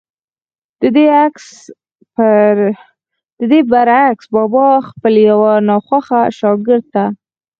[3.39, 7.05] ددې برعکس بابا خپل يو ناخوښه شاګرد ته